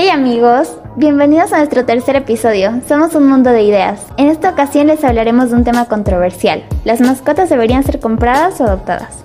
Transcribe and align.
Hey 0.00 0.10
amigos, 0.10 0.78
bienvenidos 0.94 1.52
a 1.52 1.56
nuestro 1.56 1.84
tercer 1.84 2.14
episodio. 2.14 2.70
Somos 2.86 3.16
un 3.16 3.28
mundo 3.28 3.50
de 3.50 3.64
ideas. 3.64 4.00
En 4.16 4.28
esta 4.28 4.50
ocasión 4.50 4.86
les 4.86 5.02
hablaremos 5.02 5.50
de 5.50 5.56
un 5.56 5.64
tema 5.64 5.86
controversial. 5.86 6.62
¿Las 6.84 7.00
mascotas 7.00 7.50
deberían 7.50 7.82
ser 7.82 7.98
compradas 7.98 8.60
o 8.60 8.64
adoptadas? 8.64 9.24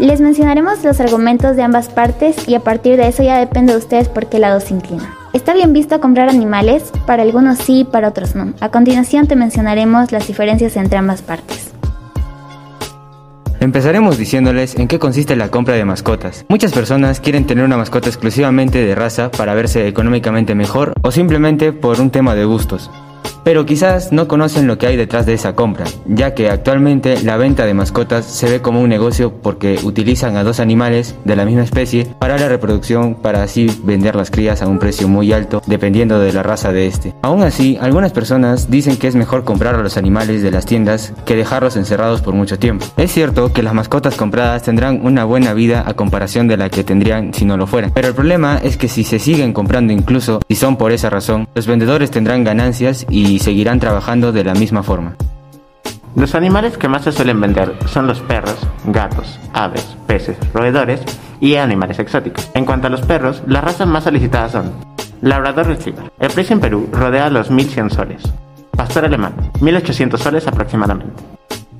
Les 0.00 0.20
mencionaremos 0.20 0.82
los 0.82 0.98
argumentos 0.98 1.54
de 1.54 1.62
ambas 1.62 1.88
partes 1.90 2.48
y 2.48 2.56
a 2.56 2.58
partir 2.58 2.96
de 2.96 3.06
eso 3.06 3.22
ya 3.22 3.38
depende 3.38 3.72
de 3.72 3.78
ustedes 3.78 4.08
por 4.08 4.26
qué 4.26 4.40
lado 4.40 4.58
se 4.58 4.74
inclinan. 4.74 5.14
¿Está 5.32 5.54
bien 5.54 5.72
visto 5.72 6.00
comprar 6.00 6.28
animales? 6.28 6.90
Para 7.06 7.22
algunos 7.22 7.58
sí, 7.58 7.84
para 7.84 8.08
otros 8.08 8.34
no. 8.34 8.52
A 8.58 8.70
continuación 8.70 9.28
te 9.28 9.36
mencionaremos 9.36 10.10
las 10.10 10.26
diferencias 10.26 10.76
entre 10.76 10.98
ambas 10.98 11.22
partes. 11.22 11.69
Empezaremos 13.60 14.16
diciéndoles 14.16 14.74
en 14.76 14.88
qué 14.88 14.98
consiste 14.98 15.36
la 15.36 15.50
compra 15.50 15.74
de 15.74 15.84
mascotas. 15.84 16.46
Muchas 16.48 16.72
personas 16.72 17.20
quieren 17.20 17.46
tener 17.46 17.62
una 17.62 17.76
mascota 17.76 18.08
exclusivamente 18.08 18.82
de 18.82 18.94
raza 18.94 19.30
para 19.30 19.54
verse 19.54 19.86
económicamente 19.86 20.54
mejor 20.54 20.94
o 21.02 21.10
simplemente 21.10 21.74
por 21.74 22.00
un 22.00 22.10
tema 22.10 22.34
de 22.34 22.46
gustos 22.46 22.90
pero 23.44 23.66
quizás 23.66 24.12
no 24.12 24.28
conocen 24.28 24.66
lo 24.66 24.78
que 24.78 24.86
hay 24.86 24.96
detrás 24.96 25.26
de 25.26 25.34
esa 25.34 25.54
compra, 25.54 25.86
ya 26.06 26.34
que 26.34 26.50
actualmente 26.50 27.22
la 27.22 27.36
venta 27.36 27.66
de 27.66 27.74
mascotas 27.74 28.24
se 28.24 28.50
ve 28.50 28.60
como 28.60 28.80
un 28.80 28.88
negocio 28.88 29.32
porque 29.42 29.78
utilizan 29.82 30.36
a 30.36 30.44
dos 30.44 30.60
animales 30.60 31.14
de 31.24 31.36
la 31.36 31.44
misma 31.44 31.62
especie 31.62 32.06
para 32.18 32.38
la 32.38 32.48
reproducción 32.48 33.14
para 33.14 33.42
así 33.42 33.68
vender 33.84 34.16
las 34.16 34.30
crías 34.30 34.62
a 34.62 34.68
un 34.68 34.78
precio 34.78 35.08
muy 35.08 35.32
alto 35.32 35.62
dependiendo 35.66 36.18
de 36.18 36.32
la 36.32 36.42
raza 36.42 36.72
de 36.72 36.86
este. 36.86 37.14
Aún 37.22 37.42
así, 37.42 37.78
algunas 37.80 38.12
personas 38.12 38.70
dicen 38.70 38.96
que 38.96 39.08
es 39.08 39.14
mejor 39.14 39.44
comprar 39.44 39.74
a 39.74 39.82
los 39.82 39.96
animales 39.96 40.42
de 40.42 40.50
las 40.50 40.66
tiendas 40.66 41.12
que 41.24 41.36
dejarlos 41.36 41.76
encerrados 41.76 42.20
por 42.22 42.34
mucho 42.34 42.58
tiempo. 42.58 42.86
Es 42.96 43.12
cierto 43.12 43.52
que 43.52 43.62
las 43.62 43.74
mascotas 43.74 44.16
compradas 44.16 44.62
tendrán 44.62 45.00
una 45.04 45.24
buena 45.24 45.54
vida 45.54 45.84
a 45.86 45.94
comparación 45.94 46.48
de 46.48 46.56
la 46.56 46.68
que 46.68 46.84
tendrían 46.84 47.32
si 47.34 47.44
no 47.44 47.56
lo 47.56 47.66
fueran, 47.66 47.92
pero 47.94 48.08
el 48.08 48.14
problema 48.14 48.58
es 48.62 48.76
que 48.76 48.88
si 48.88 49.04
se 49.04 49.18
siguen 49.18 49.52
comprando 49.52 49.92
incluso 49.92 50.40
si 50.48 50.54
son 50.54 50.76
por 50.76 50.92
esa 50.92 51.10
razón, 51.10 51.48
los 51.54 51.66
vendedores 51.66 52.10
tendrán 52.10 52.44
ganancias 52.44 53.06
y 53.08 53.29
seguirán 53.38 53.80
trabajando 53.80 54.32
de 54.32 54.44
la 54.44 54.54
misma 54.54 54.82
forma. 54.82 55.14
Los 56.16 56.34
animales 56.34 56.76
que 56.76 56.88
más 56.88 57.04
se 57.04 57.12
suelen 57.12 57.40
vender 57.40 57.72
son 57.86 58.06
los 58.08 58.20
perros, 58.20 58.56
gatos, 58.86 59.38
aves, 59.52 59.96
peces, 60.08 60.36
roedores 60.52 61.00
y 61.40 61.54
animales 61.54 62.00
exóticos. 62.00 62.50
En 62.54 62.64
cuanto 62.64 62.88
a 62.88 62.90
los 62.90 63.02
perros, 63.02 63.42
las 63.46 63.62
razas 63.62 63.86
más 63.86 64.04
solicitadas 64.04 64.52
son 64.52 64.72
Labrador 65.22 65.68
Retriever. 65.68 66.10
El 66.18 66.30
precio 66.30 66.54
en 66.54 66.60
Perú 66.60 66.88
rodea 66.92 67.30
los 67.30 67.50
1100 67.50 67.90
soles. 67.90 68.22
Pastor 68.72 69.04
alemán, 69.04 69.34
1800 69.60 70.20
soles 70.20 70.46
aproximadamente. 70.48 71.22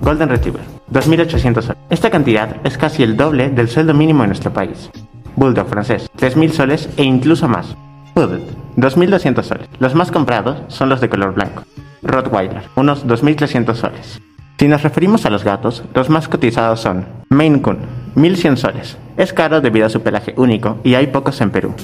Golden 0.00 0.28
Retriever, 0.28 0.62
2800 0.88 1.64
soles. 1.64 1.82
Esta 1.90 2.10
cantidad 2.10 2.56
es 2.62 2.78
casi 2.78 3.02
el 3.02 3.16
doble 3.16 3.50
del 3.50 3.68
sueldo 3.68 3.94
mínimo 3.94 4.22
en 4.22 4.30
nuestro 4.30 4.52
país. 4.52 4.90
Bulldog 5.36 5.68
francés, 5.68 6.08
3000 6.16 6.52
soles 6.52 6.88
e 6.96 7.02
incluso 7.02 7.48
más. 7.48 7.74
Poodle, 8.14 8.42
2.200 8.80 9.42
soles. 9.42 9.68
Los 9.78 9.94
más 9.94 10.10
comprados 10.10 10.58
son 10.68 10.88
los 10.88 11.00
de 11.00 11.08
color 11.08 11.34
blanco. 11.34 11.64
Rottweiler, 12.02 12.62
unos 12.76 13.06
2.300 13.06 13.74
soles. 13.74 14.20
Si 14.58 14.68
nos 14.68 14.82
referimos 14.82 15.24
a 15.24 15.30
los 15.30 15.42
gatos, 15.42 15.84
los 15.94 16.10
más 16.10 16.28
cotizados 16.28 16.80
son 16.80 17.06
Maine 17.30 17.62
Coon, 17.62 17.78
1.100 18.14 18.56
soles. 18.56 18.98
Es 19.16 19.32
caro 19.32 19.60
debido 19.60 19.86
a 19.86 19.90
su 19.90 20.02
pelaje 20.02 20.34
único 20.36 20.78
y 20.84 20.94
hay 20.94 21.06
pocos 21.06 21.40
en 21.40 21.50
Perú. 21.50 21.74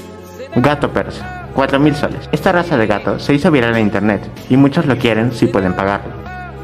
Gato 0.56 0.90
Persa, 0.90 1.48
4.000 1.54 1.94
soles. 1.94 2.28
Esta 2.32 2.52
raza 2.52 2.76
de 2.76 2.86
gato 2.86 3.18
se 3.18 3.34
hizo 3.34 3.50
viral 3.50 3.76
en 3.76 3.82
internet 3.82 4.22
y 4.50 4.56
muchos 4.56 4.86
lo 4.86 4.96
quieren 4.98 5.32
si 5.32 5.46
pueden 5.46 5.74
pagarlo. 5.74 6.12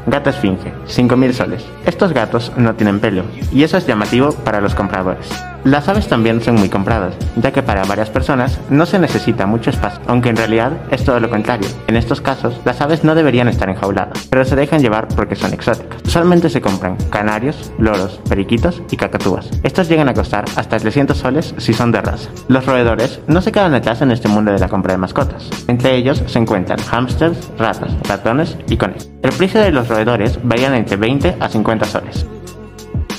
Gato 0.05 0.29
esfinge, 0.29 0.73
5.000 0.87 1.31
soles. 1.31 1.65
Estos 1.85 2.13
gatos 2.13 2.51
no 2.57 2.75
tienen 2.75 2.99
pelo, 2.99 3.23
y 3.51 3.63
eso 3.63 3.77
es 3.77 3.87
llamativo 3.87 4.33
para 4.33 4.61
los 4.61 4.75
compradores. 4.75 5.31
Las 5.63 5.87
aves 5.87 6.09
también 6.09 6.41
son 6.41 6.55
muy 6.55 6.67
compradas, 6.67 7.15
ya 7.37 7.53
que 7.53 7.63
para 7.63 7.85
varias 7.85 8.09
personas 8.09 8.59
no 8.69 8.85
se 8.85 8.99
necesita 8.99 9.45
mucho 9.45 9.69
espacio, 9.69 10.01
aunque 10.07 10.27
en 10.27 10.35
realidad 10.35 10.73
es 10.91 11.05
todo 11.05 11.21
lo 11.21 11.29
contrario. 11.29 11.69
En 11.87 11.95
estos 11.95 12.19
casos, 12.19 12.59
las 12.65 12.81
aves 12.81 13.05
no 13.05 13.15
deberían 13.15 13.47
estar 13.47 13.69
enjauladas, 13.69 14.27
pero 14.29 14.43
se 14.43 14.57
dejan 14.57 14.81
llevar 14.81 15.07
porque 15.15 15.37
son 15.37 15.53
exóticas. 15.53 16.01
Usualmente 16.05 16.49
se 16.49 16.59
compran 16.59 16.97
canarios, 17.09 17.71
loros, 17.79 18.19
periquitos 18.27 18.83
y 18.91 18.97
cacatúas. 18.97 19.49
Estos 19.63 19.87
llegan 19.87 20.09
a 20.09 20.13
costar 20.13 20.43
hasta 20.57 20.77
300 20.77 21.17
soles 21.17 21.55
si 21.57 21.73
son 21.73 21.93
de 21.93 22.01
raza. 22.01 22.29
Los 22.49 22.65
roedores 22.65 23.21
no 23.27 23.41
se 23.41 23.53
quedan 23.53 23.73
atrás 23.73 24.01
en 24.01 24.11
este 24.11 24.27
mundo 24.27 24.51
de 24.51 24.59
la 24.59 24.67
compra 24.67 24.91
de 24.91 24.97
mascotas. 24.97 25.49
Entre 25.69 25.95
ellos 25.95 26.21
se 26.27 26.39
encuentran 26.39 26.79
hámsters, 26.79 27.37
ratas, 27.57 27.91
ratones 28.07 28.57
y 28.67 28.75
conejos. 28.75 29.09
El 29.21 29.31
precio 29.31 29.61
de 29.61 29.71
los 29.71 29.87
roedores 29.87 30.39
varían 30.43 30.75
entre 30.75 30.97
20 30.97 31.37
a 31.39 31.47
50 31.47 31.85
soles. 31.85 32.25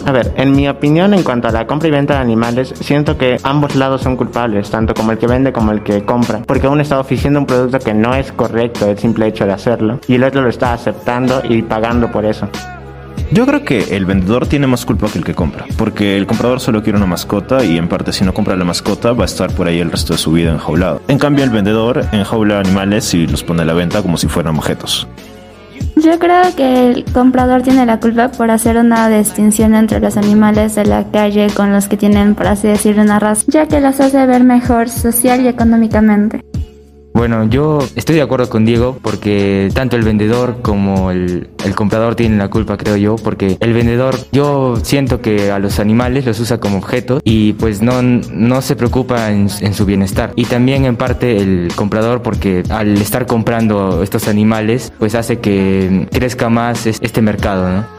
A 0.06 0.12
ver, 0.12 0.34
en 0.36 0.52
mi 0.52 0.68
opinión 0.68 1.14
en 1.14 1.22
cuanto 1.22 1.48
a 1.48 1.50
la 1.50 1.66
compra 1.66 1.88
y 1.88 1.90
venta 1.90 2.14
de 2.14 2.20
animales, 2.20 2.74
siento 2.78 3.16
que 3.16 3.38
ambos 3.42 3.74
lados 3.74 4.02
son 4.02 4.16
culpables, 4.16 4.68
tanto 4.70 4.92
como 4.92 5.12
el 5.12 5.18
que 5.18 5.26
vende 5.26 5.50
como 5.50 5.72
el 5.72 5.82
que 5.82 6.04
compra, 6.04 6.42
porque 6.46 6.68
uno 6.68 6.82
está 6.82 7.00
ofreciendo 7.00 7.40
un 7.40 7.46
producto 7.46 7.78
que 7.78 7.94
no 7.94 8.14
es 8.14 8.30
correcto 8.30 8.86
el 8.90 8.98
simple 8.98 9.26
hecho 9.28 9.46
de 9.46 9.52
hacerlo, 9.52 10.00
y 10.06 10.16
el 10.16 10.24
otro 10.24 10.42
lo 10.42 10.50
está 10.50 10.74
aceptando 10.74 11.42
y 11.48 11.62
pagando 11.62 12.12
por 12.12 12.26
eso. 12.26 12.50
Yo 13.30 13.46
creo 13.46 13.64
que 13.64 13.96
el 13.96 14.04
vendedor 14.04 14.46
tiene 14.46 14.66
más 14.66 14.84
culpa 14.84 15.08
que 15.08 15.18
el 15.18 15.24
que 15.24 15.34
compra, 15.34 15.64
porque 15.78 16.18
el 16.18 16.26
comprador 16.26 16.60
solo 16.60 16.82
quiere 16.82 16.98
una 16.98 17.06
mascota 17.06 17.64
y 17.64 17.78
en 17.78 17.88
parte 17.88 18.12
si 18.12 18.24
no 18.24 18.34
compra 18.34 18.56
la 18.56 18.64
mascota 18.64 19.12
va 19.12 19.22
a 19.22 19.24
estar 19.24 19.50
por 19.52 19.66
ahí 19.66 19.80
el 19.80 19.90
resto 19.90 20.12
de 20.12 20.18
su 20.18 20.32
vida 20.32 20.52
enjaulado. 20.52 21.00
En 21.08 21.18
cambio 21.18 21.44
el 21.44 21.50
vendedor 21.50 22.04
enjaula 22.12 22.60
animales 22.60 23.14
y 23.14 23.26
los 23.26 23.42
pone 23.42 23.62
a 23.62 23.64
la 23.64 23.72
venta 23.72 24.02
como 24.02 24.18
si 24.18 24.28
fueran 24.28 24.56
objetos. 24.56 25.08
Yo 26.04 26.18
creo 26.18 26.54
que 26.54 26.90
el 26.90 27.04
comprador 27.14 27.62
tiene 27.62 27.86
la 27.86 27.98
culpa 27.98 28.30
por 28.30 28.50
hacer 28.50 28.76
una 28.76 29.08
distinción 29.08 29.74
entre 29.74 30.00
los 30.00 30.18
animales 30.18 30.74
de 30.74 30.84
la 30.84 31.10
calle 31.10 31.46
con 31.56 31.72
los 31.72 31.88
que 31.88 31.96
tienen, 31.96 32.34
por 32.34 32.46
así 32.46 32.68
decirlo, 32.68 33.00
una 33.00 33.18
raza, 33.18 33.46
ya 33.48 33.66
que 33.66 33.80
los 33.80 33.98
hace 34.00 34.26
ver 34.26 34.44
mejor 34.44 34.90
social 34.90 35.40
y 35.40 35.48
económicamente. 35.48 36.44
Bueno, 37.14 37.48
yo 37.48 37.78
estoy 37.94 38.16
de 38.16 38.22
acuerdo 38.22 38.50
con 38.50 38.64
Diego 38.64 38.98
porque 39.00 39.70
tanto 39.72 39.94
el 39.94 40.02
vendedor 40.02 40.62
como 40.62 41.12
el, 41.12 41.48
comprador 41.76 42.16
tienen 42.16 42.38
la 42.38 42.50
culpa, 42.50 42.76
creo 42.76 42.96
yo, 42.96 43.14
porque 43.14 43.56
el 43.60 43.72
vendedor 43.72 44.16
yo 44.32 44.74
siento 44.82 45.20
que 45.20 45.52
a 45.52 45.60
los 45.60 45.78
animales 45.78 46.26
los 46.26 46.40
usa 46.40 46.58
como 46.58 46.78
objetos 46.78 47.22
y 47.22 47.52
pues 47.52 47.82
no, 47.82 48.02
no 48.02 48.60
se 48.62 48.74
preocupa 48.74 49.30
en, 49.30 49.48
en 49.60 49.74
su 49.74 49.86
bienestar. 49.86 50.32
Y 50.34 50.46
también 50.46 50.86
en 50.86 50.96
parte 50.96 51.36
el 51.36 51.68
comprador 51.76 52.20
porque 52.20 52.64
al 52.68 52.98
estar 52.98 53.26
comprando 53.26 54.02
estos 54.02 54.26
animales 54.26 54.92
pues 54.98 55.14
hace 55.14 55.38
que 55.38 56.08
crezca 56.10 56.48
más 56.48 56.84
este 56.86 57.22
mercado, 57.22 57.70
¿no? 57.70 57.93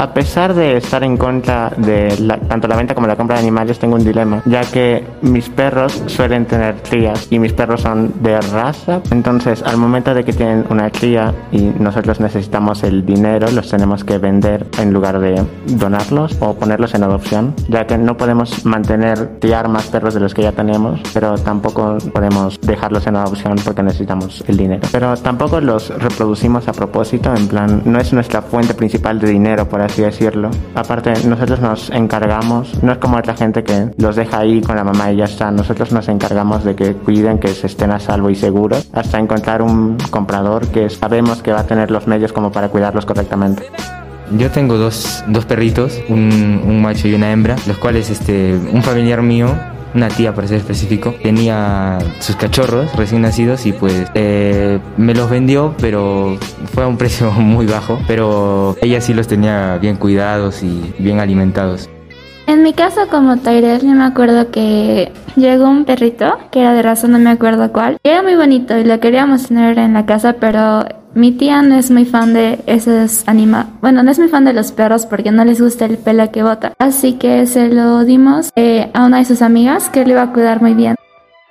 A 0.00 0.14
pesar 0.14 0.54
de 0.54 0.78
estar 0.78 1.04
en 1.04 1.18
contra 1.18 1.70
de 1.76 2.08
tanto 2.48 2.66
la 2.66 2.74
venta 2.74 2.94
como 2.94 3.06
la 3.06 3.16
compra 3.16 3.36
de 3.36 3.42
animales, 3.42 3.78
tengo 3.78 3.96
un 3.96 4.02
dilema, 4.02 4.40
ya 4.46 4.62
que 4.62 5.04
mis 5.20 5.50
perros 5.50 6.02
suelen 6.06 6.46
tener 6.46 6.76
crías 6.76 7.26
y 7.28 7.38
mis 7.38 7.52
perros 7.52 7.82
son 7.82 8.10
de 8.22 8.40
raza. 8.40 9.02
Entonces, 9.10 9.62
al 9.62 9.76
momento 9.76 10.14
de 10.14 10.24
que 10.24 10.32
tienen 10.32 10.64
una 10.70 10.88
cría 10.88 11.34
y 11.52 11.64
nosotros 11.78 12.18
necesitamos 12.18 12.82
el 12.82 13.04
dinero, 13.04 13.50
los 13.50 13.68
tenemos 13.68 14.02
que 14.02 14.16
vender 14.16 14.66
en 14.78 14.90
lugar 14.94 15.20
de 15.20 15.44
donarlos 15.66 16.34
o 16.40 16.54
ponerlos 16.54 16.94
en 16.94 17.02
adopción, 17.02 17.54
ya 17.68 17.86
que 17.86 17.98
no 17.98 18.16
podemos 18.16 18.64
mantener, 18.64 19.32
criar 19.38 19.68
más 19.68 19.84
perros 19.88 20.14
de 20.14 20.20
los 20.20 20.32
que 20.32 20.44
ya 20.44 20.52
tenemos, 20.52 20.98
pero 21.12 21.34
tampoco 21.34 21.98
podemos 22.14 22.58
dejarlos 22.62 23.06
en 23.06 23.16
adopción 23.16 23.56
porque 23.62 23.82
necesitamos 23.82 24.42
el 24.48 24.56
dinero. 24.56 24.80
Pero 24.92 25.14
tampoco 25.18 25.60
los 25.60 25.90
reproducimos 25.90 26.68
a 26.68 26.72
propósito, 26.72 27.34
en 27.36 27.48
plan, 27.48 27.82
no 27.84 28.00
es 28.00 28.14
nuestra 28.14 28.40
fuente 28.40 28.72
principal 28.72 29.20
de 29.20 29.28
dinero, 29.28 29.68
por 29.68 29.82
así 29.82 29.89
decirlo. 29.96 30.50
Aparte, 30.74 31.12
nosotros 31.26 31.60
nos 31.60 31.90
encargamos, 31.90 32.82
no 32.82 32.92
es 32.92 32.98
como 32.98 33.16
otra 33.16 33.34
gente 33.34 33.62
que 33.62 33.90
los 33.98 34.16
deja 34.16 34.38
ahí 34.38 34.60
con 34.60 34.76
la 34.76 34.84
mamá 34.84 35.12
y 35.12 35.16
ya 35.16 35.24
está. 35.24 35.50
Nosotros 35.50 35.92
nos 35.92 36.08
encargamos 36.08 36.64
de 36.64 36.74
que 36.74 36.94
cuiden, 36.94 37.38
que 37.38 37.48
se 37.48 37.66
estén 37.66 37.90
a 37.90 38.00
salvo 38.00 38.30
y 38.30 38.34
seguros, 38.34 38.88
hasta 38.92 39.18
encontrar 39.18 39.62
un 39.62 39.96
comprador 40.10 40.68
que 40.68 40.88
sabemos 40.90 41.42
que 41.42 41.52
va 41.52 41.60
a 41.60 41.66
tener 41.66 41.90
los 41.90 42.06
medios 42.06 42.32
como 42.32 42.50
para 42.52 42.68
cuidarlos 42.68 43.06
correctamente. 43.06 43.64
Yo 44.36 44.50
tengo 44.50 44.76
dos, 44.76 45.24
dos 45.26 45.44
perritos, 45.44 46.00
un, 46.08 46.62
un, 46.64 46.80
macho 46.80 47.08
y 47.08 47.14
una 47.14 47.32
hembra, 47.32 47.56
los 47.66 47.78
cuales 47.78 48.10
este, 48.10 48.54
un 48.72 48.80
familiar 48.82 49.22
mío 49.22 49.48
una 49.94 50.08
tía 50.08 50.34
para 50.34 50.46
ser 50.46 50.58
específico, 50.58 51.14
tenía 51.22 51.98
sus 52.20 52.36
cachorros 52.36 52.94
recién 52.96 53.22
nacidos 53.22 53.66
y 53.66 53.72
pues 53.72 54.10
eh, 54.14 54.78
me 54.96 55.14
los 55.14 55.30
vendió, 55.30 55.74
pero 55.80 56.38
fue 56.72 56.84
a 56.84 56.86
un 56.86 56.96
precio 56.98 57.30
muy 57.32 57.66
bajo, 57.66 57.98
pero 58.06 58.76
ella 58.80 59.00
sí 59.00 59.14
los 59.14 59.28
tenía 59.28 59.78
bien 59.78 59.96
cuidados 59.96 60.62
y 60.62 60.94
bien 60.98 61.20
alimentados. 61.20 61.88
En 62.46 62.64
mi 62.64 62.72
caso, 62.72 63.02
como 63.08 63.36
Tyrell, 63.36 63.80
yo 63.80 63.94
me 63.94 64.04
acuerdo 64.04 64.50
que 64.50 65.12
llegó 65.36 65.68
un 65.68 65.84
perrito, 65.84 66.36
que 66.50 66.60
era 66.60 66.72
de 66.72 66.82
razón, 66.82 67.12
no 67.12 67.18
me 67.20 67.30
acuerdo 67.30 67.70
cuál. 67.70 67.98
era 68.02 68.22
muy 68.22 68.34
bonito 68.34 68.76
y 68.76 68.82
lo 68.82 68.98
queríamos 68.98 69.46
tener 69.46 69.78
en 69.78 69.94
la 69.94 70.04
casa, 70.04 70.32
pero 70.40 70.84
mi 71.14 71.32
tía 71.32 71.62
no 71.62 71.76
es 71.76 71.90
muy 71.90 72.04
fan 72.04 72.34
de 72.34 72.60
esos 72.66 73.26
animales. 73.26 73.66
Bueno, 73.80 74.02
no 74.02 74.10
es 74.10 74.18
muy 74.18 74.28
fan 74.28 74.44
de 74.44 74.52
los 74.52 74.72
perros 74.72 75.06
porque 75.06 75.30
no 75.32 75.44
les 75.44 75.60
gusta 75.60 75.84
el 75.84 75.98
pelo 75.98 76.30
que 76.30 76.42
bota. 76.42 76.72
Así 76.78 77.14
que 77.14 77.46
se 77.46 77.68
lo 77.68 78.04
dimos 78.04 78.50
eh, 78.56 78.90
a 78.94 79.04
una 79.04 79.18
de 79.18 79.24
sus 79.24 79.42
amigas 79.42 79.88
que 79.88 80.04
le 80.04 80.12
iba 80.12 80.22
a 80.22 80.32
cuidar 80.32 80.62
muy 80.62 80.74
bien. 80.74 80.96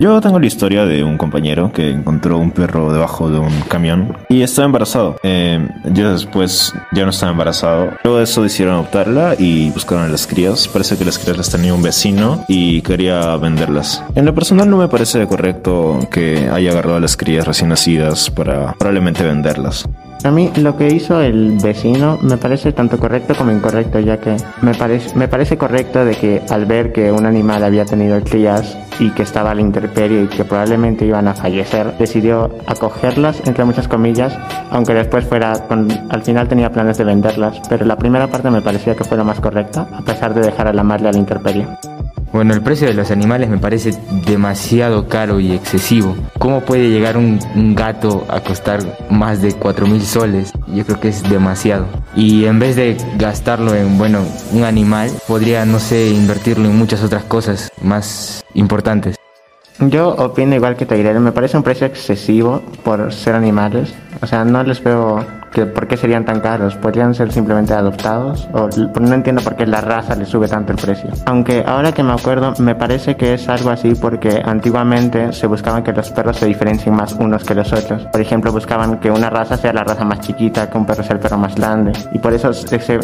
Yo 0.02 0.22
tengo 0.22 0.40
la 0.40 0.46
historia 0.46 0.86
de 0.86 1.04
un 1.04 1.18
compañero 1.18 1.74
que 1.74 1.90
encontró 1.90 2.38
un 2.38 2.52
perro 2.52 2.94
debajo 2.94 3.30
de 3.30 3.38
un 3.38 3.52
camión 3.68 4.16
y 4.30 4.44
estaba 4.44 4.66
embarazado. 4.68 5.18
Eh, 5.24 5.60
yo 5.92 6.14
después 6.14 6.74
ya 6.94 7.04
no 7.04 7.10
estaba 7.10 7.34
embarazado. 7.34 7.90
Luego 8.06 8.20
de 8.20 8.24
eso 8.24 8.42
decidieron 8.42 8.76
adoptarla 8.76 9.36
y 9.38 9.70
buscaron 9.72 10.06
a 10.06 10.08
las 10.08 10.26
crías. 10.26 10.70
Parece 10.70 10.98
que 10.98 11.04
las 11.04 11.20
crías 11.20 11.36
las 11.36 11.52
tenía 11.52 11.74
un 11.74 11.84
vecino 11.84 12.46
y 12.48 12.82
quería 12.82 13.36
venderlas. 13.36 14.02
En 14.16 14.24
lo 14.24 14.34
personal 14.34 14.70
no 14.70 14.78
me 14.78 14.88
parece 14.88 15.28
correcto 15.28 16.00
que 16.10 16.50
haya 16.50 16.72
agarrado 16.72 16.96
a 16.96 17.02
las 17.02 17.18
crías 17.18 17.46
recién 17.46 17.68
nacidas 17.68 18.30
para 18.30 18.76
probablemente 18.76 19.24
venderlas. 19.24 19.86
A 20.24 20.32
mí 20.32 20.50
lo 20.56 20.78
que 20.78 20.88
hizo 20.88 21.20
el 21.20 21.58
vecino 21.62 22.18
me 22.22 22.38
parece 22.38 22.72
tanto 22.72 23.00
correcto 23.00 23.36
como 23.36 23.52
incorrecto, 23.52 24.00
ya 24.00 24.18
que 24.18 24.38
me 24.62 24.72
me 25.16 25.28
parece 25.28 25.58
correcto 25.58 26.06
de 26.06 26.16
que 26.16 26.42
al 26.50 26.66
ver 26.66 26.94
que 26.94 27.12
un 27.12 27.26
animal 27.26 27.66
había 27.66 27.84
tenido 27.84 28.22
crías 28.24 28.78
y 29.00 29.12
que 29.12 29.24
estaba 29.24 29.52
a 29.52 29.56
la 29.56 29.62
intemperie 29.62 30.24
y 30.24 30.28
que 30.28 30.44
probablemente 30.44 31.06
iban 31.06 31.28
a 31.28 31.34
fallecer, 31.34 31.98
decidió 31.98 32.50
acogerlas, 32.68 33.42
entre 33.46 33.64
muchas 33.64 33.88
comillas, 33.88 34.38
aunque 34.72 34.94
después 34.94 35.26
fuera, 35.26 35.54
con, 35.68 35.88
al 36.10 36.22
final 36.22 36.48
tenía 36.48 36.72
planes 36.72 36.98
de 36.98 37.06
venderlas, 37.06 37.62
pero 37.70 37.86
la 37.86 37.98
primera 37.98 38.28
parte 38.28 38.50
me 38.50 38.62
parecía 38.62 38.96
que 38.96 39.04
fue 39.04 39.18
la 39.18 39.24
más 39.24 39.40
correcta, 39.40 39.88
a 39.94 40.02
pesar 40.02 40.34
de 40.34 40.42
dejar 40.42 40.68
a 40.68 40.74
la 40.74 40.84
madre 40.84 41.10
a 41.10 41.12
la 41.12 41.18
intemperie. 41.18 41.68
Bueno, 42.32 42.54
el 42.54 42.62
precio 42.62 42.88
de 42.88 42.94
los 42.94 43.10
animales 43.10 43.50
me 43.50 43.58
parece 43.58 43.92
demasiado 44.28 45.08
caro 45.08 45.40
y 45.40 45.52
excesivo. 45.52 46.16
¿Cómo 46.38 46.62
puede 46.62 46.90
llegar 46.90 47.18
un, 47.18 47.40
gato 47.76 48.26
a 48.30 48.40
costar 48.42 48.82
más 49.10 49.42
de 49.42 49.54
4 49.54 49.88
mil 49.88 50.02
soles? 50.02 50.52
Yo 50.68 50.86
creo 50.86 51.00
que 51.00 51.08
es 51.08 51.28
demasiado. 51.28 51.88
Y 52.16 52.46
en 52.46 52.60
vez 52.60 52.76
de 52.76 52.98
gastarlo 53.18 53.74
en, 53.74 53.98
bueno, 53.98 54.20
un 54.52 54.64
animal, 54.64 55.10
podría, 55.28 55.66
no 55.66 55.80
sé, 55.80 56.10
invertirlo 56.10 56.66
en 56.66 56.78
muchas 56.78 57.04
otras 57.04 57.24
cosas 57.24 57.72
más 57.82 58.46
importantes. 58.54 59.16
Yo 59.80 60.10
opino 60.10 60.56
igual 60.56 60.76
que 60.76 60.86
Tyrell, 60.86 61.20
me 61.22 61.32
parece 61.32 61.58
un 61.58 61.64
precio 61.64 61.88
excesivo 61.88 62.62
por 62.84 63.12
ser 63.12 63.34
animales. 63.34 63.94
O 64.22 64.28
sea, 64.28 64.44
no 64.44 64.62
les 64.64 64.84
veo 64.84 65.26
que 65.52 65.66
por 65.66 65.88
qué 65.88 65.98
serían 65.98 66.26
tan 66.26 66.40
caros. 66.40 66.76
Podrían 66.76 67.14
ser 67.14 67.32
simplemente 67.32 67.74
adoptados 67.74 68.48
o 68.54 68.70
no 69.00 69.14
entiendo 69.14 69.42
por 69.42 69.56
qué 69.56 69.66
la 69.66 69.82
raza 69.82 70.16
le 70.16 70.26
sube 70.26 70.48
tanto 70.48 70.74
el 70.74 70.78
precio. 70.78 71.10
Aunque 71.26 71.64
ahora 71.66 71.92
que 71.92 72.04
me 72.04 72.14
acuerdo, 72.14 72.54
me 72.60 72.76
parece 72.76 73.16
que 73.16 73.34
es 73.34 73.50
algo 73.50 73.70
así 73.70 73.94
porque 73.96 74.42
antiguamente 74.44 75.34
se 75.34 75.48
buscaban 75.48 75.84
que 75.84 75.94
los 75.94 76.10
perros 76.12 76.38
se 76.38 76.46
diferencien 76.46 76.96
más 76.96 77.14
unos 77.14 77.44
que 77.44 77.56
los 77.56 77.72
otros. 77.74 78.04
Por 78.12 78.22
ejemplo, 78.22 78.52
buscaban 78.52 79.00
que 79.00 79.12
una 79.12 79.30
raza 79.30 79.58
sea 79.58 79.74
la 79.74 79.84
raza 79.84 80.06
más 80.06 80.22
chiquita, 80.22 80.70
que 80.70 80.78
un 80.78 80.86
perro 80.86 81.04
sea 81.04 81.16
el 81.16 81.20
perro 81.20 81.38
más 81.38 81.56
grande. 81.56 81.94
Y 82.14 82.20
por 82.20 82.34
eso 82.34 82.52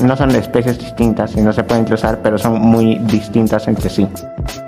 no 0.04 0.16
son 0.16 0.32
especies 0.32 0.78
distintas 0.78 1.36
y 1.36 1.42
no 1.42 1.54
se 1.54 1.64
pueden 1.64 1.86
cruzar, 1.86 2.20
pero 2.22 2.38
son 2.38 2.60
muy 2.60 2.96
distintas 3.00 3.68
entre 3.68 3.90
sí. 3.90 4.08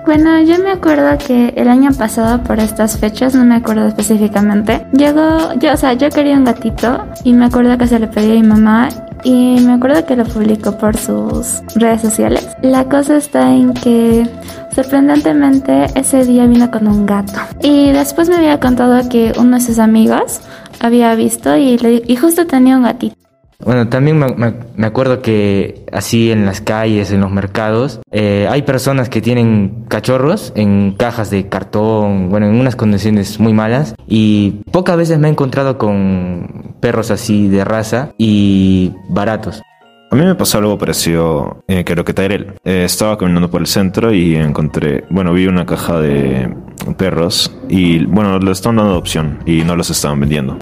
Bueno, 0.06 0.40
yo 0.42 0.58
me 0.64 0.72
acuerdo 0.72 1.18
que 1.18 1.54
el 1.58 1.68
año 1.68 1.92
pasado 1.92 2.42
por 2.42 2.60
estas 2.60 2.98
fechas, 2.98 3.36
no 3.36 3.44
me 3.44 3.56
acuerdo 3.56 3.88
específicamente, 3.88 4.86
llegó, 4.94 5.54
yo, 5.60 5.74
o 5.74 5.78
sea, 5.78 5.94
yo 5.94 6.10
quería 6.10 6.38
un 6.38 6.46
gatito 6.46 7.04
y 7.24 7.34
me 7.34 7.46
acuerdo 7.46 7.67
que 7.75 7.88
se 7.88 7.98
le 7.98 8.08
pedí 8.08 8.38
a 8.38 8.42
mi 8.42 8.44
mamá 8.44 8.90
y 9.24 9.60
me 9.62 9.74
acuerdo 9.74 10.06
que 10.06 10.16
lo 10.16 10.25
publicó 10.25 10.78
por 10.78 10.96
sus 10.96 11.64
redes 11.75 12.02
sociales. 12.02 12.48
La 12.62 12.86
cosa 12.86 13.18
está 13.18 13.52
en 13.52 13.74
que 13.74 14.30
sorprendentemente 14.75 15.88
ese 15.96 16.24
día 16.24 16.46
vino 16.46 16.69
con 16.69 16.88
un 16.88 17.08
gato 17.08 17.34
y 17.64 17.92
después 17.92 18.30
me 18.30 18.36
había 18.36 18.60
contado 18.60 19.10
que 19.10 19.34
uno 19.38 19.58
de 19.58 19.64
sus 19.64 19.80
amigos 19.80 20.42
había 20.80 21.16
visto 21.16 21.58
y, 21.58 21.78
le, 21.80 22.04
y 22.06 22.16
justo 22.16 22.46
tenía 22.46 22.78
un 22.78 22.84
gatito. 22.84 23.27
Bueno, 23.63 23.89
también 23.89 24.19
me, 24.19 24.54
me, 24.75 24.88
acuerdo 24.88 25.21
que 25.21 25.83
así 25.92 26.31
en 26.31 26.45
las 26.45 26.62
calles, 26.62 27.12
en 27.12 27.21
los 27.21 27.31
mercados, 27.31 28.00
eh, 28.12 28.48
hay 28.50 28.62
personas 28.62 29.09
que 29.09 29.19
tienen 29.19 29.86
cachorros 29.88 30.54
en 30.56 30.94
cajas 30.94 31.31
de 31.31 31.50
cartón, 31.50 32.30
bueno, 32.30 32.45
en 32.45 32.56
unas 32.56 32.75
condiciones 32.75 33.39
muy 33.39 33.54
malas. 33.54 33.95
Y 34.07 34.62
pocas 34.71 34.95
veces 34.95 35.18
me 35.18 35.27
he 35.27 35.31
encontrado 35.31 35.80
con 35.80 36.75
perros 36.80 37.09
así 37.09 37.48
de 37.48 37.65
raza 37.65 38.12
y 38.19 38.94
baratos. 39.09 39.63
A 40.12 40.15
mí 40.15 40.24
me 40.24 40.36
pasó 40.36 40.59
algo 40.59 40.77
parecido 40.77 41.63
eh, 41.68 41.83
lo 41.95 42.06
que 42.06 42.13
Tyrell. 42.13 42.54
Eh, 42.63 42.83
estaba 42.86 43.18
caminando 43.18 43.50
por 43.50 43.62
el 43.62 43.68
centro 43.68 44.13
y 44.13 44.36
encontré, 44.36 45.04
bueno, 45.09 45.33
vi 45.33 45.48
una 45.48 45.65
caja 45.65 46.00
de 46.00 46.54
perros 46.98 47.54
y, 47.68 48.06
bueno, 48.06 48.39
los 48.39 48.59
estaban 48.59 48.77
dando 48.77 48.92
adopción 48.92 49.39
y 49.45 49.63
no 49.63 49.75
los 49.75 49.89
estaban 49.89 50.19
vendiendo. 50.19 50.59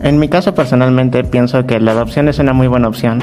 En 0.00 0.18
mi 0.18 0.28
caso 0.28 0.54
personalmente 0.54 1.24
pienso 1.24 1.66
que 1.66 1.80
la 1.80 1.92
adopción 1.92 2.28
es 2.28 2.38
una 2.38 2.52
muy 2.52 2.68
buena 2.68 2.88
opción, 2.88 3.20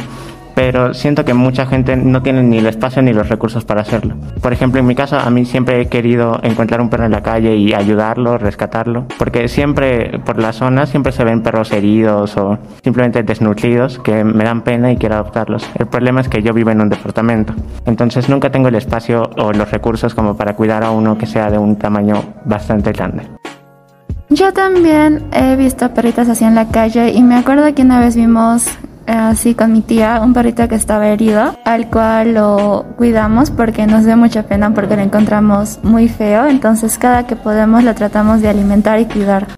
pero 0.55 0.93
siento 0.93 1.25
que 1.25 1.33
mucha 1.33 1.65
gente 1.65 1.95
no 1.95 2.21
tiene 2.21 2.43
ni 2.43 2.57
el 2.57 2.65
espacio 2.65 3.01
ni 3.01 3.13
los 3.13 3.29
recursos 3.29 3.65
para 3.65 3.81
hacerlo. 3.81 4.15
Por 4.41 4.53
ejemplo, 4.53 4.79
en 4.79 4.85
mi 4.85 4.95
caso, 4.95 5.17
a 5.17 5.29
mí 5.29 5.45
siempre 5.45 5.81
he 5.81 5.87
querido 5.87 6.39
encontrar 6.43 6.81
un 6.81 6.89
perro 6.89 7.05
en 7.05 7.11
la 7.11 7.23
calle 7.23 7.55
y 7.55 7.73
ayudarlo, 7.73 8.37
rescatarlo, 8.37 9.05
porque 9.17 9.47
siempre 9.47 10.19
por 10.19 10.39
la 10.39 10.53
zona 10.53 10.85
siempre 10.85 11.11
se 11.11 11.23
ven 11.23 11.41
perros 11.41 11.71
heridos 11.71 12.37
o 12.37 12.57
simplemente 12.83 13.23
desnutridos 13.23 13.99
que 13.99 14.23
me 14.23 14.43
dan 14.43 14.61
pena 14.61 14.91
y 14.91 14.97
quiero 14.97 15.15
adoptarlos. 15.15 15.69
El 15.75 15.87
problema 15.87 16.21
es 16.21 16.29
que 16.29 16.41
yo 16.41 16.53
vivo 16.53 16.71
en 16.71 16.81
un 16.81 16.89
departamento, 16.89 17.53
entonces 17.85 18.29
nunca 18.29 18.51
tengo 18.51 18.67
el 18.67 18.75
espacio 18.75 19.29
o 19.37 19.53
los 19.53 19.71
recursos 19.71 20.13
como 20.13 20.37
para 20.37 20.55
cuidar 20.55 20.83
a 20.83 20.91
uno 20.91 21.17
que 21.17 21.25
sea 21.25 21.49
de 21.49 21.57
un 21.57 21.77
tamaño 21.77 22.21
bastante 22.45 22.91
grande. 22.91 23.42
Yo 24.33 24.51
también 24.51 25.25
he 25.31 25.55
visto 25.55 25.93
perritas 25.93 26.27
así 26.27 26.43
en 26.43 26.55
la 26.55 26.69
calle 26.69 27.11
y 27.11 27.21
me 27.21 27.35
acuerdo 27.35 27.71
que 27.75 27.83
una 27.83 27.99
vez 27.99 28.15
vimos 28.15 28.65
eh, 29.05 29.11
así 29.11 29.53
con 29.53 29.71
mi 29.71 29.81
tía 29.81 30.21
un 30.23 30.33
perrito 30.33 30.67
que 30.67 30.73
estaba 30.73 31.07
herido, 31.07 31.55
al 31.65 31.87
cual 31.91 32.33
lo 32.33 32.83
cuidamos 32.97 33.51
porque 33.51 33.85
nos 33.85 34.05
dio 34.05 34.17
mucha 34.17 34.41
pena 34.41 34.73
porque 34.73 34.95
lo 34.95 35.03
encontramos 35.03 35.79
muy 35.83 36.09
feo, 36.09 36.47
entonces 36.47 36.97
cada 36.97 37.27
que 37.27 37.35
podemos 37.35 37.83
lo 37.83 37.93
tratamos 37.93 38.41
de 38.41 38.49
alimentar 38.49 38.99
y 38.99 39.05
cuidar. 39.05 39.49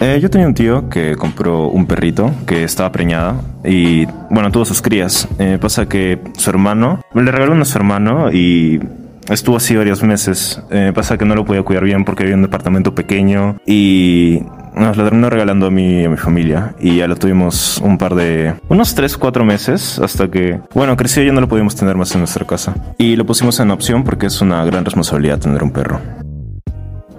Eh, 0.00 0.18
yo 0.20 0.28
tenía 0.30 0.48
un 0.48 0.54
tío 0.54 0.88
que 0.88 1.14
compró 1.14 1.68
un 1.68 1.86
perrito 1.86 2.32
que 2.44 2.64
estaba 2.64 2.90
preñada 2.90 3.36
y 3.64 4.04
bueno, 4.30 4.50
tuvo 4.50 4.64
sus 4.64 4.82
crías. 4.82 5.28
Eh, 5.38 5.58
pasa 5.60 5.86
que 5.86 6.18
su 6.36 6.50
hermano, 6.50 7.02
le 7.14 7.30
regaló 7.30 7.52
uno 7.52 7.62
a 7.62 7.66
su 7.66 7.78
hermano 7.78 8.32
y 8.32 8.80
Estuvo 9.28 9.56
así 9.56 9.76
varios 9.76 10.02
meses. 10.02 10.60
Eh, 10.70 10.92
pasa 10.94 11.18
que 11.18 11.24
no 11.24 11.34
lo 11.34 11.44
podía 11.44 11.62
cuidar 11.62 11.84
bien 11.84 12.04
porque 12.04 12.22
había 12.24 12.36
un 12.36 12.42
departamento 12.42 12.94
pequeño 12.94 13.56
y 13.66 14.42
nos 14.74 14.96
lo 14.96 15.04
terminó 15.04 15.30
regalando 15.30 15.66
a 15.66 15.70
mí 15.70 16.02
y 16.02 16.04
a 16.04 16.08
mi 16.08 16.16
familia. 16.16 16.74
Y 16.78 16.96
ya 16.96 17.08
lo 17.08 17.16
tuvimos 17.16 17.78
un 17.78 17.98
par 17.98 18.14
de... 18.14 18.54
unos 18.68 18.94
3, 18.94 19.16
4 19.16 19.44
meses 19.44 19.98
hasta 19.98 20.30
que... 20.30 20.60
Bueno, 20.74 20.96
creció 20.96 21.22
y 21.22 21.26
ya 21.26 21.32
no 21.32 21.40
lo 21.40 21.48
podíamos 21.48 21.74
tener 21.74 21.96
más 21.96 22.14
en 22.14 22.20
nuestra 22.20 22.46
casa. 22.46 22.74
Y 22.98 23.16
lo 23.16 23.24
pusimos 23.26 23.58
en 23.60 23.70
opción 23.70 24.04
porque 24.04 24.26
es 24.26 24.40
una 24.40 24.64
gran 24.64 24.84
responsabilidad 24.84 25.38
tener 25.38 25.62
un 25.62 25.70
perro. 25.70 26.00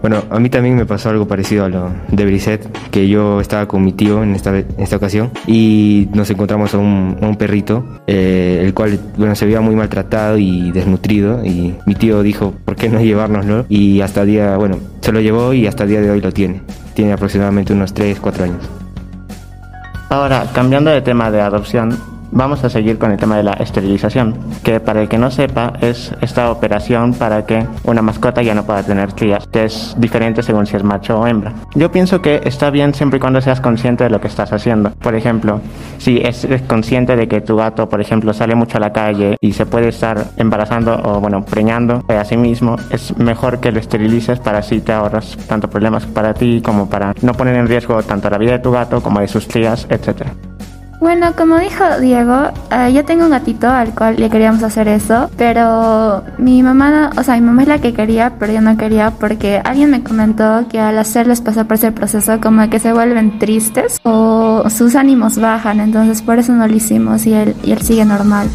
Bueno, 0.02 0.24
a 0.30 0.40
mí 0.40 0.50
también 0.50 0.76
me 0.76 0.86
pasó 0.86 1.10
algo 1.10 1.28
parecido 1.28 1.66
a 1.66 1.70
lo 1.70 1.92
de 2.10 2.26
Brisset, 2.26 2.90
que 2.92 3.08
yo 3.08 3.42
estaba 3.42 3.68
con 3.68 3.84
mi 3.84 3.94
tío 3.94 4.24
en 4.24 4.36
esta, 4.36 4.56
esta 4.78 4.96
ocasión 4.96 5.32
y 5.48 6.08
nos 6.14 6.30
encontramos 6.30 6.74
a 6.74 6.78
un, 6.78 7.18
un 7.20 7.36
perrito, 7.36 7.84
eh, 8.06 8.62
el 8.64 8.74
cual 8.74 9.00
bueno, 9.18 9.36
se 9.36 9.46
veía 9.46 9.60
muy 9.60 9.76
maltratado 9.76 10.38
y 10.38 10.72
desnutrido 10.72 11.44
y 11.44 11.76
mi 11.86 11.96
tío 11.96 12.22
dijo, 12.22 12.54
¿por 12.64 12.76
qué 12.76 12.90
no 12.90 13.02
llevárnoslo? 13.02 13.66
Y 13.70 14.02
hasta 14.02 14.24
día, 14.24 14.56
bueno, 14.58 14.78
se 15.02 15.12
lo 15.12 15.20
llevó 15.20 15.54
y 15.54 15.68
hasta 15.68 15.84
el 15.84 15.90
día 15.90 16.02
de 16.02 16.12
hoy 16.12 16.22
lo 16.22 16.32
tiene. 16.32 16.62
Tiene 16.94 17.14
aproximadamente 17.14 17.74
unos 17.74 17.94
3, 17.94 18.20
4 18.20 18.44
años. 18.44 18.70
Ahora, 20.10 20.46
cambiando 20.54 20.90
de 20.90 21.02
tema 21.02 21.32
de 21.32 21.42
adopción, 21.42 21.98
Vamos 22.32 22.64
a 22.64 22.70
seguir 22.70 22.98
con 22.98 23.12
el 23.12 23.18
tema 23.18 23.38
de 23.38 23.44
la 23.44 23.54
esterilización, 23.54 24.36
que 24.64 24.80
para 24.80 25.02
el 25.02 25.08
que 25.08 25.18
no 25.18 25.32
sepa 25.32 25.74
es 25.82 26.14
esta 26.22 26.52
operación 26.52 27.14
para 27.14 27.46
que 27.46 27.66
una 27.84 28.02
mascota 28.02 28.42
ya 28.42 28.54
no 28.54 28.64
pueda 28.64 28.84
tener 28.84 29.14
crías, 29.14 29.48
que 29.48 29.66
es 29.66 29.96
diferente 29.98 30.44
según 30.44 30.66
si 30.66 30.76
es 30.76 30.84
macho 30.84 31.20
o 31.20 31.28
hembra. 31.28 31.54
Yo 31.76 31.92
pienso 31.92 32.22
que 32.22 32.42
está 32.44 32.70
bien 32.70 32.94
siempre 32.94 33.18
y 33.18 33.20
cuando 33.20 33.42
seas 33.42 33.62
consciente 33.62 34.04
de 34.04 34.10
lo 34.10 34.20
que 34.20 34.28
estás 34.28 34.52
haciendo. 34.52 34.92
Por 34.92 35.16
ejemplo, 35.16 35.62
si 35.98 36.18
es 36.18 36.48
consciente 36.68 37.16
de 37.16 37.28
que 37.28 37.42
tu 37.42 37.56
gato, 37.56 37.88
por 37.90 38.02
ejemplo, 38.02 38.34
sale 38.34 38.56
mucho 38.56 38.78
a 38.78 38.82
la 38.82 38.92
calle 38.92 39.38
y 39.42 39.54
se 39.54 39.66
puede 39.66 39.90
estar 39.90 40.26
embarazando 40.38 41.00
o, 41.04 41.20
bueno, 41.20 41.44
preñando 41.44 42.04
a 42.08 42.26
sí 42.26 42.38
mismo, 42.38 42.76
es 42.90 43.18
mejor 43.18 43.60
que 43.60 43.72
lo 43.72 43.80
esterilices 43.80 44.40
para 44.40 44.60
así 44.60 44.82
te 44.82 44.92
ahorras 44.92 45.38
tanto 45.48 45.70
problemas 45.70 46.06
para 46.06 46.34
ti 46.34 46.62
como 46.64 46.90
para 46.90 47.14
no 47.22 47.34
poner 47.34 47.56
en 47.56 47.68
riesgo 47.68 48.02
tanto 48.04 48.30
la 48.30 48.38
vida 48.38 48.52
de 48.54 48.60
tu 48.60 48.72
gato 48.72 49.02
como 49.02 49.20
de 49.20 49.28
sus 49.28 49.48
crías, 49.48 49.88
etcétera. 49.90 50.34
Bueno, 51.00 51.34
como 51.36 51.60
dijo 51.60 51.84
Diego, 52.02 52.52
uh, 52.72 52.90
yo 52.90 53.06
tengo 53.06 53.26
un 53.26 53.30
gatito 53.30 53.68
al 53.68 53.94
cual 53.94 54.16
le 54.18 54.32
queríamos 54.32 54.64
hacer 54.64 54.88
eso, 54.88 55.30
pero 55.38 56.24
mi 56.40 56.64
mamá, 56.64 57.12
o 57.16 57.24
sea, 57.24 57.36
mi 57.36 57.42
mamá 57.42 57.62
es 57.62 57.68
la 57.68 57.80
que 57.80 57.94
quería, 57.94 58.34
pero 58.40 58.52
yo 58.54 58.62
no 58.62 58.78
quería 58.78 59.12
porque 59.12 59.62
alguien 59.64 59.92
me 59.92 60.02
comentó 60.02 60.66
que 60.68 60.80
al 60.80 60.98
hacerles 60.98 61.42
pasar 61.42 61.68
por 61.68 61.76
ese 61.76 61.92
proceso 61.92 62.42
como 62.42 62.68
que 62.72 62.80
se 62.80 62.94
vuelven 62.94 63.38
tristes 63.38 64.00
o 64.04 64.68
sus 64.72 64.96
ánimos 64.96 65.38
bajan, 65.38 65.82
entonces 65.82 66.24
por 66.24 66.40
eso 66.40 66.54
no 66.54 66.68
lo 66.68 66.76
hicimos 66.76 67.28
y 67.28 67.34
él, 67.34 67.56
y 67.64 67.74
él 67.74 67.82
sigue 67.84 68.04
normal. 68.04 68.50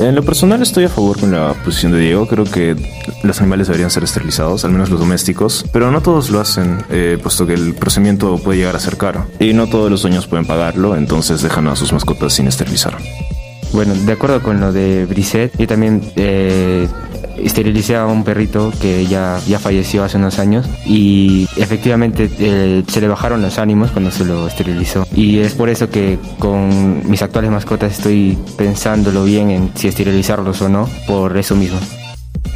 En 0.00 0.14
lo 0.14 0.22
personal 0.22 0.62
estoy 0.62 0.84
a 0.84 0.88
favor 0.88 1.18
con 1.18 1.32
la 1.32 1.54
posición 1.64 1.90
de 1.90 1.98
Diego. 1.98 2.28
Creo 2.28 2.44
que 2.44 2.76
los 3.24 3.40
animales 3.40 3.66
deberían 3.66 3.90
ser 3.90 4.04
esterilizados, 4.04 4.64
al 4.64 4.70
menos 4.70 4.90
los 4.90 5.00
domésticos, 5.00 5.64
pero 5.72 5.90
no 5.90 6.00
todos 6.02 6.30
lo 6.30 6.40
hacen, 6.40 6.84
eh, 6.88 7.18
puesto 7.20 7.46
que 7.46 7.54
el 7.54 7.74
procedimiento 7.74 8.38
puede 8.38 8.58
llegar 8.58 8.76
a 8.76 8.80
ser 8.80 8.96
caro. 8.96 9.26
Y 9.40 9.54
no 9.54 9.66
todos 9.66 9.90
los 9.90 10.02
dueños 10.02 10.28
pueden 10.28 10.46
pagarlo, 10.46 10.94
entonces 10.96 11.42
dejan 11.42 11.66
a 11.66 11.74
sus 11.74 11.92
mascotas 11.92 12.32
sin 12.32 12.46
esterilizar. 12.46 12.96
Bueno, 13.72 13.94
de 13.94 14.12
acuerdo 14.12 14.42
con 14.42 14.60
lo 14.60 14.72
de 14.72 15.04
Brisset, 15.04 15.56
yo 15.58 15.66
también 15.66 16.00
eh, 16.16 16.88
esterilicé 17.36 17.96
a 17.96 18.06
un 18.06 18.24
perrito 18.24 18.72
que 18.80 19.06
ya, 19.06 19.40
ya 19.46 19.58
falleció 19.58 20.04
hace 20.04 20.16
unos 20.16 20.38
años 20.38 20.66
y 20.86 21.48
efectivamente 21.56 22.30
eh, 22.38 22.82
se 22.86 23.00
le 23.00 23.08
bajaron 23.08 23.42
los 23.42 23.58
ánimos 23.58 23.90
cuando 23.90 24.10
se 24.10 24.24
lo 24.24 24.46
esterilizó. 24.46 25.06
Y 25.14 25.38
es 25.38 25.54
por 25.54 25.68
eso 25.68 25.90
que 25.90 26.18
con 26.38 27.08
mis 27.08 27.22
actuales 27.22 27.50
mascotas 27.50 27.92
estoy 27.92 28.38
pensándolo 28.56 29.24
bien 29.24 29.50
en 29.50 29.70
si 29.74 29.88
esterilizarlos 29.88 30.60
o 30.62 30.68
no, 30.68 30.88
por 31.06 31.36
eso 31.36 31.54
mismo. 31.54 31.78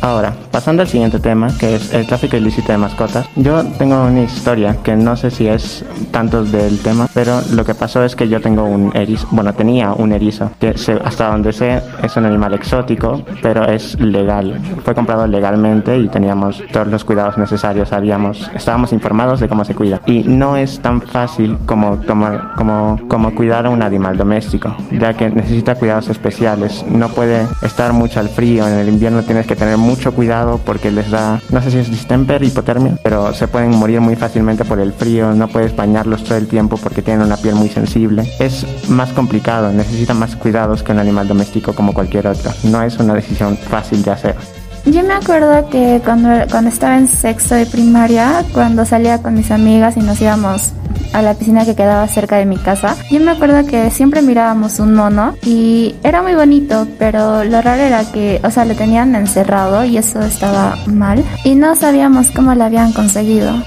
Ahora, 0.02 0.32
pasando 0.50 0.82
al 0.82 0.88
siguiente 0.88 1.20
tema, 1.20 1.48
que 1.60 1.76
es 1.76 1.94
el 1.94 2.08
tráfico 2.08 2.36
ilícito 2.36 2.72
de 2.72 2.78
mascotas. 2.78 3.24
Yo 3.36 3.62
tengo 3.78 4.02
una 4.02 4.22
historia 4.22 4.76
que 4.82 4.96
no 4.96 5.16
sé 5.16 5.30
si 5.30 5.46
es 5.46 5.84
tanto 6.10 6.44
del 6.44 6.80
tema, 6.80 7.06
pero 7.14 7.40
lo 7.52 7.64
que 7.64 7.76
pasó 7.76 8.02
es 8.02 8.16
que 8.16 8.28
yo 8.28 8.40
tengo 8.40 8.64
un 8.64 8.90
erizo, 8.96 9.28
bueno, 9.30 9.54
tenía 9.54 9.92
un 9.92 10.10
erizo, 10.10 10.50
que 10.58 10.74
hasta 11.04 11.28
donde 11.28 11.52
sé 11.52 11.80
es 12.02 12.16
un 12.16 12.24
animal 12.24 12.52
exótico, 12.54 13.22
pero 13.42 13.64
es 13.64 13.98
legal. 14.00 14.60
Fue 14.84 14.92
comprado 14.92 15.24
legalmente 15.28 15.96
y 15.96 16.08
teníamos 16.08 16.60
todos 16.72 16.88
los 16.88 17.04
cuidados 17.04 17.38
necesarios, 17.38 17.92
habíamos, 17.92 18.50
estábamos 18.56 18.92
informados 18.92 19.38
de 19.38 19.48
cómo 19.48 19.64
se 19.64 19.76
cuida. 19.76 20.00
Y 20.06 20.24
no 20.24 20.56
es 20.56 20.80
tan 20.80 21.00
fácil 21.00 21.58
como, 21.64 21.98
tomar, 21.98 22.54
como, 22.56 22.98
como 23.06 23.32
cuidar 23.36 23.66
a 23.66 23.70
un 23.70 23.82
animal 23.82 24.18
doméstico, 24.18 24.74
ya 24.90 25.14
que 25.14 25.30
necesita 25.30 25.76
cuidados 25.76 26.08
especiales. 26.08 26.84
No 26.90 27.08
puede 27.08 27.46
estar 27.62 27.92
mucho 27.92 28.18
al 28.18 28.28
frío, 28.28 28.66
en 28.66 28.74
el 28.74 28.88
invierno 28.88 29.22
tienes 29.22 29.46
que 29.46 29.54
tener 29.54 29.76
mucho 29.76 29.91
cuidado 29.96 30.60
porque 30.64 30.90
les 30.90 31.10
da, 31.10 31.40
no 31.50 31.62
sé 31.62 31.70
si 31.70 31.78
es 31.78 31.90
distemper, 31.90 32.42
hipotermia, 32.42 32.96
pero 33.02 33.32
se 33.34 33.48
pueden 33.48 33.70
morir 33.70 34.00
muy 34.00 34.16
fácilmente 34.16 34.64
por 34.64 34.80
el 34.80 34.92
frío, 34.92 35.32
no 35.34 35.48
puedes 35.48 35.74
bañarlos 35.76 36.24
todo 36.24 36.38
el 36.38 36.48
tiempo 36.48 36.76
porque 36.76 37.02
tienen 37.02 37.26
una 37.26 37.36
piel 37.36 37.54
muy 37.54 37.68
sensible. 37.68 38.28
Es 38.38 38.66
más 38.88 39.12
complicado, 39.12 39.72
necesita 39.72 40.14
más 40.14 40.36
cuidados 40.36 40.82
que 40.82 40.92
un 40.92 40.98
animal 40.98 41.28
doméstico 41.28 41.74
como 41.74 41.92
cualquier 41.92 42.26
otro. 42.26 42.50
No 42.64 42.82
es 42.82 42.98
una 42.98 43.14
decisión 43.14 43.56
fácil 43.56 44.02
de 44.02 44.10
hacer. 44.10 44.61
Yo 44.84 45.04
me 45.04 45.14
acuerdo 45.14 45.68
que 45.70 46.00
cuando, 46.04 46.28
cuando 46.50 46.68
estaba 46.68 46.98
en 46.98 47.06
sexto 47.06 47.54
de 47.54 47.66
primaria, 47.66 48.44
cuando 48.52 48.84
salía 48.84 49.22
con 49.22 49.34
mis 49.34 49.52
amigas 49.52 49.96
y 49.96 50.00
nos 50.00 50.20
íbamos 50.20 50.72
a 51.12 51.22
la 51.22 51.34
piscina 51.34 51.64
que 51.64 51.76
quedaba 51.76 52.08
cerca 52.08 52.36
de 52.36 52.46
mi 52.46 52.56
casa, 52.56 52.96
yo 53.10 53.20
me 53.20 53.30
acuerdo 53.30 53.64
que 53.64 53.90
siempre 53.90 54.22
mirábamos 54.22 54.80
un 54.80 54.94
mono 54.94 55.36
y 55.42 55.94
era 56.02 56.20
muy 56.20 56.34
bonito, 56.34 56.88
pero 56.98 57.44
lo 57.44 57.62
raro 57.62 57.82
era 57.82 58.04
que, 58.10 58.40
o 58.42 58.50
sea, 58.50 58.64
lo 58.64 58.74
tenían 58.74 59.14
encerrado 59.14 59.84
y 59.84 59.98
eso 59.98 60.20
estaba 60.20 60.76
mal 60.86 61.24
y 61.44 61.54
no 61.54 61.76
sabíamos 61.76 62.30
cómo 62.32 62.54
lo 62.54 62.64
habían 62.64 62.92
conseguido. 62.92 63.62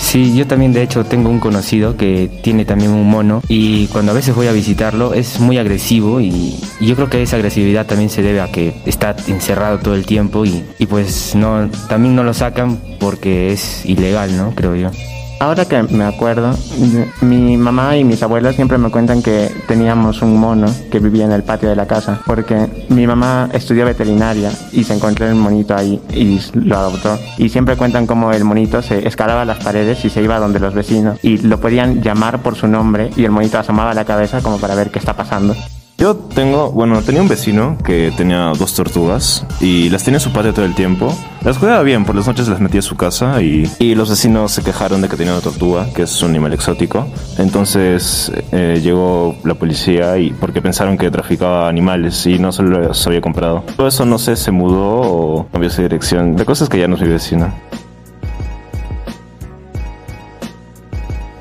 Sí, 0.00 0.34
yo 0.34 0.46
también 0.46 0.72
de 0.72 0.82
hecho 0.82 1.04
tengo 1.04 1.30
un 1.30 1.38
conocido 1.38 1.96
que 1.96 2.28
tiene 2.42 2.64
también 2.64 2.90
un 2.90 3.08
mono 3.08 3.42
y 3.46 3.86
cuando 3.88 4.10
a 4.10 4.14
veces 4.14 4.34
voy 4.34 4.48
a 4.48 4.52
visitarlo 4.52 5.14
es 5.14 5.38
muy 5.38 5.58
agresivo 5.58 6.20
y, 6.20 6.58
yo 6.80 6.96
creo 6.96 7.08
que 7.08 7.22
esa 7.22 7.36
agresividad 7.36 7.86
también 7.86 8.10
se 8.10 8.22
debe 8.22 8.40
a 8.40 8.50
que 8.50 8.74
está 8.86 9.14
encerrado 9.28 9.78
todo 9.78 9.94
el 9.94 10.06
tiempo 10.06 10.44
y, 10.44 10.64
y 10.78 10.86
pues 10.86 11.36
no, 11.36 11.70
también 11.88 12.16
no 12.16 12.24
lo 12.24 12.34
sacan 12.34 12.80
porque 12.98 13.52
es 13.52 13.84
ilegal, 13.86 14.36
¿no? 14.36 14.52
Creo 14.54 14.74
yo. 14.74 14.90
Ahora 15.40 15.64
que 15.64 15.82
me 15.84 16.04
acuerdo, 16.04 16.54
mi 17.22 17.56
mamá 17.56 17.96
y 17.96 18.04
mis 18.04 18.22
abuelas 18.22 18.56
siempre 18.56 18.76
me 18.76 18.90
cuentan 18.90 19.22
que 19.22 19.50
teníamos 19.66 20.20
un 20.20 20.36
mono 20.38 20.66
que 20.90 20.98
vivía 20.98 21.24
en 21.24 21.32
el 21.32 21.42
patio 21.42 21.70
de 21.70 21.76
la 21.76 21.86
casa, 21.86 22.20
porque 22.26 22.68
mi 22.90 23.06
mamá 23.06 23.48
estudió 23.54 23.86
veterinaria 23.86 24.52
y 24.70 24.84
se 24.84 24.92
encontró 24.92 25.26
el 25.26 25.36
monito 25.36 25.74
ahí 25.74 25.98
y 26.12 26.38
lo 26.52 26.76
adoptó. 26.76 27.18
Y 27.38 27.48
siempre 27.48 27.76
cuentan 27.76 28.06
cómo 28.06 28.32
el 28.32 28.44
monito 28.44 28.82
se 28.82 29.08
escalaba 29.08 29.46
las 29.46 29.64
paredes 29.64 30.04
y 30.04 30.10
se 30.10 30.22
iba 30.22 30.38
donde 30.38 30.60
los 30.60 30.74
vecinos 30.74 31.18
y 31.22 31.38
lo 31.38 31.58
podían 31.58 32.02
llamar 32.02 32.42
por 32.42 32.54
su 32.54 32.68
nombre 32.68 33.08
y 33.16 33.24
el 33.24 33.30
monito 33.30 33.58
asomaba 33.58 33.94
la 33.94 34.04
cabeza 34.04 34.42
como 34.42 34.58
para 34.58 34.74
ver 34.74 34.90
qué 34.90 34.98
está 34.98 35.16
pasando. 35.16 35.56
Yo 36.00 36.16
tengo, 36.16 36.72
bueno, 36.72 37.02
tenía 37.02 37.20
un 37.20 37.28
vecino 37.28 37.76
que 37.84 38.10
tenía 38.16 38.54
dos 38.58 38.72
tortugas 38.72 39.44
y 39.60 39.90
las 39.90 40.02
tenía 40.02 40.16
en 40.16 40.22
su 40.22 40.32
patio 40.32 40.54
todo 40.54 40.64
el 40.64 40.74
tiempo. 40.74 41.14
Las 41.44 41.58
cuidaba 41.58 41.82
bien, 41.82 42.06
por 42.06 42.14
las 42.16 42.26
noches 42.26 42.48
las 42.48 42.58
metía 42.58 42.80
a 42.80 42.82
su 42.82 42.96
casa 42.96 43.42
y, 43.42 43.70
y 43.78 43.94
los 43.94 44.08
vecinos 44.08 44.50
se 44.50 44.62
quejaron 44.62 45.02
de 45.02 45.10
que 45.10 45.18
tenía 45.18 45.34
una 45.34 45.42
tortuga, 45.42 45.92
que 45.94 46.04
es 46.04 46.22
un 46.22 46.30
animal 46.30 46.54
exótico. 46.54 47.06
Entonces 47.36 48.32
eh, 48.50 48.80
llegó 48.82 49.36
la 49.44 49.52
policía 49.56 50.16
y 50.16 50.30
porque 50.30 50.62
pensaron 50.62 50.96
que 50.96 51.10
traficaba 51.10 51.68
animales 51.68 52.24
y 52.24 52.38
no 52.38 52.50
se 52.50 52.62
los 52.62 53.06
había 53.06 53.20
comprado. 53.20 53.62
Todo 53.76 53.86
eso 53.86 54.06
no 54.06 54.16
sé, 54.16 54.36
se 54.36 54.50
mudó 54.50 55.02
o 55.02 55.46
cambió 55.52 55.68
su 55.68 55.82
dirección. 55.82 56.34
De 56.34 56.46
cosas 56.46 56.70
que 56.70 56.78
ya 56.78 56.88
no 56.88 56.94
es 56.94 57.02
mi 57.02 57.08
vecino. 57.08 57.52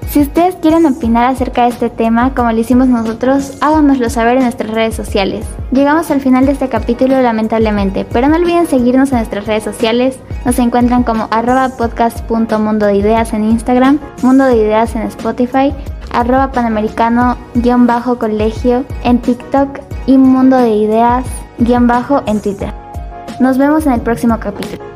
Si 0.09 0.19
ustedes 0.19 0.49
quieren 0.69 0.85
opinar 0.85 1.25
acerca 1.25 1.63
de 1.63 1.69
este 1.69 1.89
tema, 1.89 2.35
como 2.35 2.51
lo 2.51 2.59
hicimos 2.59 2.88
nosotros, 2.88 3.57
háganoslo 3.59 4.07
saber 4.11 4.38
en 4.38 4.43
nuestras 4.43 4.69
redes 4.69 4.93
sociales. 4.93 5.43
Llegamos 5.71 6.11
al 6.11 6.21
final 6.21 6.45
de 6.45 6.51
este 6.51 6.69
capítulo 6.69 7.19
lamentablemente, 7.23 8.05
pero 8.05 8.27
no 8.27 8.35
olviden 8.35 8.67
seguirnos 8.67 9.11
en 9.11 9.17
nuestras 9.17 9.47
redes 9.47 9.63
sociales. 9.63 10.19
Nos 10.45 10.59
encuentran 10.59 11.01
como 11.01 11.27
arroba 11.31 11.69
podcast.mundo 11.69 12.85
de 12.85 12.97
ideas 12.97 13.33
en 13.33 13.45
Instagram, 13.45 13.97
mundo 14.21 14.43
de 14.43 14.57
ideas 14.57 14.95
en 14.95 15.01
Spotify, 15.07 15.73
arroba 16.11 16.51
panamericano-colegio 16.51 18.85
en 19.03 19.19
TikTok 19.23 19.79
y 20.05 20.19
mundo 20.19 20.57
de 20.57 20.69
ideas-en 20.69 22.41
Twitter. 22.43 22.71
Nos 23.39 23.57
vemos 23.57 23.88
en 23.88 23.93
el 23.93 24.01
próximo 24.01 24.39
capítulo. 24.39 24.88